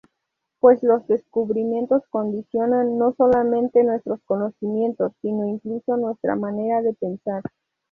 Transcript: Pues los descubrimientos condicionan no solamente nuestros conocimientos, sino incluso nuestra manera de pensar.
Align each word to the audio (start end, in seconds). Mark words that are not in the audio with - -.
Pues 0.59 0.81
los 0.81 1.05
descubrimientos 1.05 2.01
condicionan 2.09 2.97
no 2.97 3.13
solamente 3.13 3.83
nuestros 3.83 4.19
conocimientos, 4.23 5.11
sino 5.21 5.47
incluso 5.47 5.95
nuestra 5.95 6.35
manera 6.35 6.81
de 6.81 6.95
pensar. 6.95 7.43